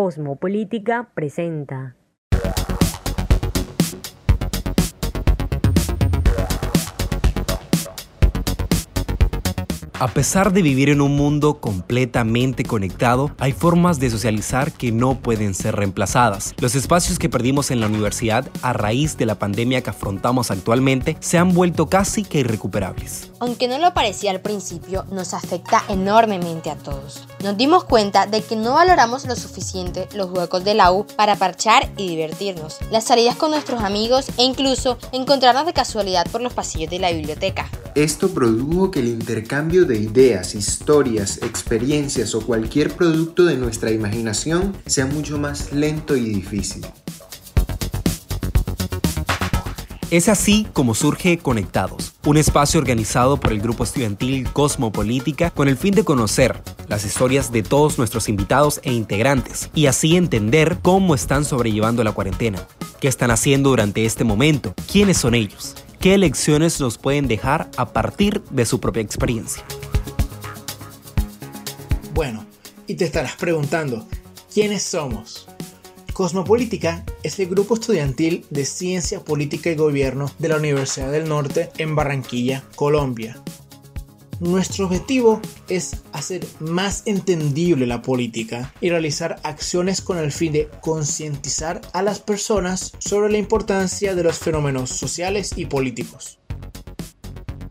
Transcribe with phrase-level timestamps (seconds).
[0.00, 1.99] Cosmopolítica presenta.
[10.00, 15.20] A pesar de vivir en un mundo completamente conectado, hay formas de socializar que no
[15.20, 16.54] pueden ser reemplazadas.
[16.56, 21.18] Los espacios que perdimos en la universidad a raíz de la pandemia que afrontamos actualmente
[21.20, 23.30] se han vuelto casi que irrecuperables.
[23.40, 27.26] Aunque no lo parecía al principio, nos afecta enormemente a todos.
[27.44, 31.36] Nos dimos cuenta de que no valoramos lo suficiente los huecos de la U para
[31.36, 36.54] parchar y divertirnos, las salidas con nuestros amigos e incluso encontrarnos de casualidad por los
[36.54, 37.68] pasillos de la biblioteca.
[37.96, 44.76] Esto produjo que el intercambio de ideas, historias, experiencias o cualquier producto de nuestra imaginación
[44.86, 46.86] sea mucho más lento y difícil.
[50.12, 55.76] Es así como surge Conectados, un espacio organizado por el grupo estudiantil Cosmopolítica con el
[55.76, 61.14] fin de conocer las historias de todos nuestros invitados e integrantes y así entender cómo
[61.14, 62.66] están sobrellevando la cuarentena,
[63.00, 67.92] qué están haciendo durante este momento, quiénes son ellos qué lecciones nos pueden dejar a
[67.92, 69.62] partir de su propia experiencia.
[72.14, 72.44] Bueno,
[72.86, 74.06] y te estarás preguntando,
[74.52, 75.46] ¿quiénes somos?
[76.14, 81.70] Cosmopolítica es el grupo estudiantil de Ciencia, Política y Gobierno de la Universidad del Norte
[81.76, 83.36] en Barranquilla, Colombia.
[84.40, 85.38] Nuestro objetivo
[85.68, 92.00] es hacer más entendible la política y realizar acciones con el fin de concientizar a
[92.00, 96.38] las personas sobre la importancia de los fenómenos sociales y políticos.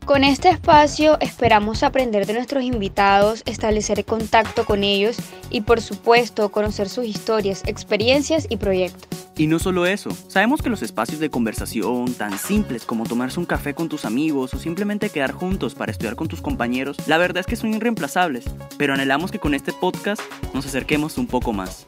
[0.05, 5.17] Con este espacio esperamos aprender de nuestros invitados, establecer contacto con ellos
[5.49, 9.18] y por supuesto conocer sus historias, experiencias y proyectos.
[9.39, 13.45] Y no solo eso, sabemos que los espacios de conversación, tan simples como tomarse un
[13.45, 17.39] café con tus amigos o simplemente quedar juntos para estudiar con tus compañeros, la verdad
[17.39, 18.43] es que son irreemplazables,
[18.77, 20.21] pero anhelamos que con este podcast
[20.53, 21.85] nos acerquemos un poco más.